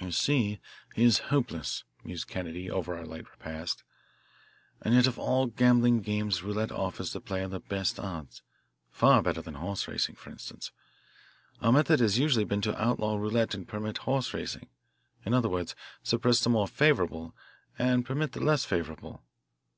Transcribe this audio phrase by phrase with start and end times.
[0.00, 0.58] "You see,
[0.94, 3.82] he is hopeless," mused Kennedy over our light repast.
[4.80, 8.40] "And yet of all gambling games roulette offers the player the best odds,
[8.90, 10.70] far better than horse racing, for instance.
[11.60, 14.70] Our method has usually been to outlaw roulette and permit horse racing;
[15.26, 17.36] in other words, suppress the more favourable
[17.78, 19.24] and permit the less favourable.